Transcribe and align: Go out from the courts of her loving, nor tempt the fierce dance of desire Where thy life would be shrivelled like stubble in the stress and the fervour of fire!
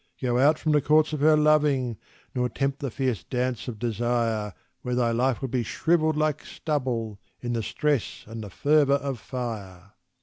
Go 0.19 0.39
out 0.39 0.57
from 0.57 0.71
the 0.71 0.81
courts 0.81 1.13
of 1.13 1.19
her 1.19 1.37
loving, 1.37 1.95
nor 2.33 2.49
tempt 2.49 2.79
the 2.79 2.89
fierce 2.89 3.23
dance 3.23 3.67
of 3.67 3.77
desire 3.77 4.51
Where 4.81 4.95
thy 4.95 5.11
life 5.11 5.43
would 5.43 5.51
be 5.51 5.61
shrivelled 5.61 6.17
like 6.17 6.43
stubble 6.43 7.19
in 7.39 7.53
the 7.53 7.61
stress 7.61 8.23
and 8.25 8.43
the 8.43 8.49
fervour 8.49 8.95
of 8.95 9.19
fire! 9.19 9.91